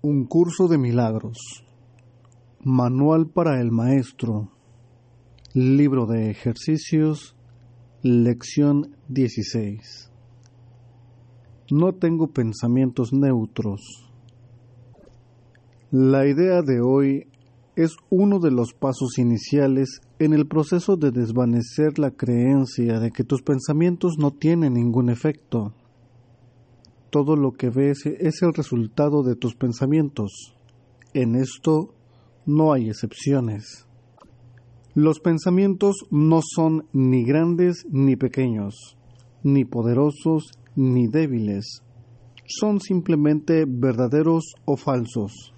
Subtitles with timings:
[0.00, 1.66] Un curso de milagros.
[2.62, 4.52] Manual para el maestro.
[5.54, 7.34] Libro de ejercicios.
[8.02, 10.12] Lección 16.
[11.72, 14.08] No tengo pensamientos neutros.
[15.90, 17.26] La idea de hoy
[17.74, 23.24] es uno de los pasos iniciales en el proceso de desvanecer la creencia de que
[23.24, 25.74] tus pensamientos no tienen ningún efecto
[27.10, 30.54] todo lo que ves es el resultado de tus pensamientos.
[31.14, 31.94] En esto
[32.46, 33.86] no hay excepciones.
[34.94, 38.96] Los pensamientos no son ni grandes ni pequeños,
[39.42, 41.82] ni poderosos ni débiles.
[42.46, 45.54] Son simplemente verdaderos o falsos.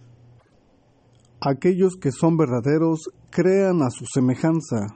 [1.40, 4.88] Aquellos que son verdaderos crean a su semejanza.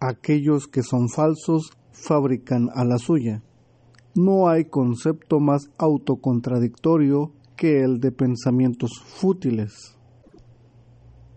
[0.00, 3.42] Aquellos que son falsos fabrican a la suya.
[4.16, 9.98] No hay concepto más autocontradictorio que el de pensamientos fútiles.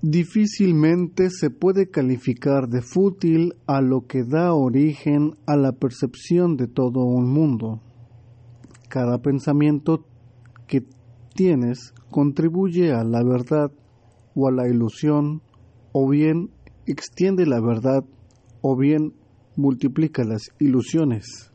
[0.03, 6.67] Difícilmente se puede calificar de fútil a lo que da origen a la percepción de
[6.67, 7.81] todo un mundo.
[8.89, 10.05] Cada pensamiento
[10.67, 10.83] que
[11.33, 13.71] tienes contribuye a la verdad
[14.35, 15.41] o a la ilusión,
[15.93, 16.51] o bien
[16.85, 18.05] extiende la verdad,
[18.61, 19.13] o bien
[19.55, 21.51] multiplica las ilusiones.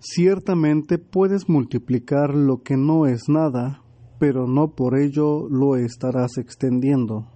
[0.00, 3.82] Ciertamente puedes multiplicar lo que no es nada,
[4.20, 7.26] pero no por ello lo estarás extendiendo.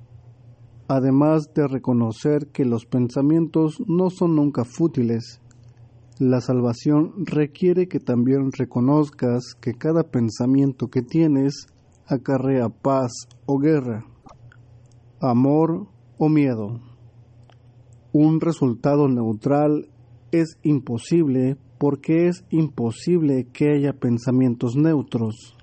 [0.87, 5.41] Además de reconocer que los pensamientos no son nunca fútiles,
[6.21, 11.67] la salvación requiere que también reconozcas que cada pensamiento que tienes
[12.07, 13.11] acarrea paz
[13.45, 14.05] o guerra,
[15.21, 16.81] amor o miedo.
[18.13, 19.89] Un resultado neutral
[20.31, 25.57] es imposible porque es imposible que haya pensamientos neutros.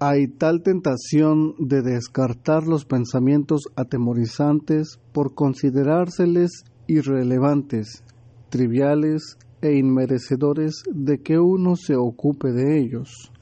[0.00, 8.04] Hay tal tentación de descartar los pensamientos atemorizantes por considerárseles irrelevantes,
[8.50, 13.32] triviales e inmerecedores de que uno se ocupe de ellos,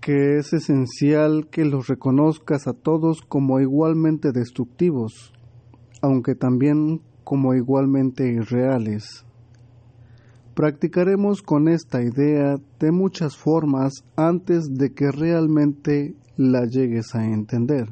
[0.00, 5.34] que es esencial que los reconozcas a todos como igualmente destructivos,
[6.00, 9.24] aunque también como igualmente irreales.
[10.54, 17.88] Practicaremos con esta idea de muchas formas antes de que realmente la llegues a entender.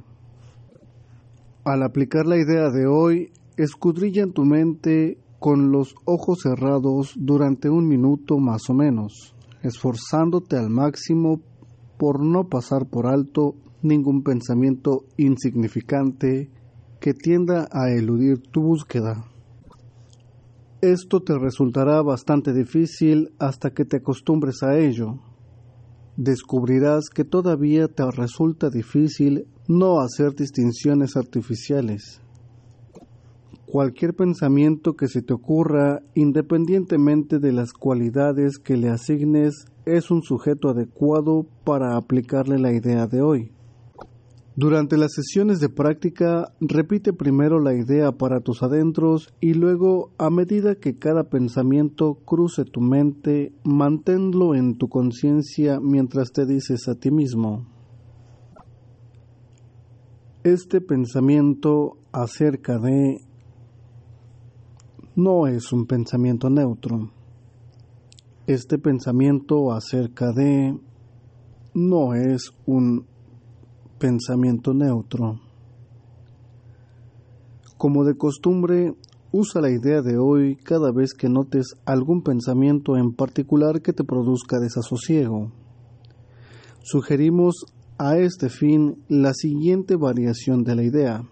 [1.65, 7.69] Al aplicar la idea de hoy, escudrilla en tu mente con los ojos cerrados durante
[7.69, 11.41] un minuto más o menos, esforzándote al máximo
[11.99, 16.49] por no pasar por alto ningún pensamiento insignificante
[17.03, 19.25] que tienda a eludir tu búsqueda.
[20.81, 25.19] Esto te resultará bastante difícil hasta que te acostumbres a ello.
[26.17, 32.21] Descubrirás que todavía te resulta difícil no hacer distinciones artificiales.
[33.67, 40.23] Cualquier pensamiento que se te ocurra, independientemente de las cualidades que le asignes, es un
[40.23, 43.53] sujeto adecuado para aplicarle la idea de hoy.
[44.55, 50.29] Durante las sesiones de práctica, repite primero la idea para tus adentros y luego, a
[50.29, 56.97] medida que cada pensamiento cruce tu mente, manténlo en tu conciencia mientras te dices a
[56.97, 57.67] ti mismo.
[60.45, 63.23] Este pensamiento acerca de
[65.17, 67.11] no es un pensamiento neutro.
[68.47, 70.79] Este pensamiento acerca de
[71.73, 73.07] no es un
[74.03, 75.39] pensamiento neutro.
[77.79, 78.97] Como de costumbre,
[79.31, 84.03] usa la idea de hoy cada vez que notes algún pensamiento en particular que te
[84.03, 85.53] produzca desasosiego.
[86.83, 87.65] Sugerimos
[87.97, 91.23] a este fin la siguiente variación de la idea.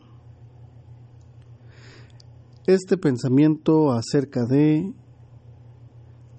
[2.69, 4.95] Este pensamiento acerca de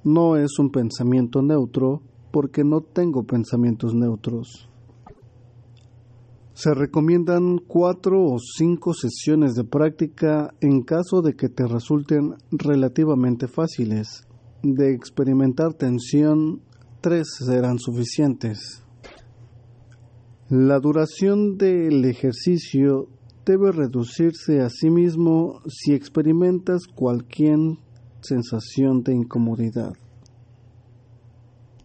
[0.05, 4.70] no es un pensamiento neutro porque no tengo pensamientos neutros.
[6.63, 13.47] Se recomiendan cuatro o cinco sesiones de práctica en caso de que te resulten relativamente
[13.47, 14.27] fáciles.
[14.61, 16.61] De experimentar tensión,
[17.01, 18.83] tres serán suficientes.
[20.49, 23.07] La duración del ejercicio
[23.43, 27.57] debe reducirse a sí mismo si experimentas cualquier
[28.21, 29.93] sensación de incomodidad.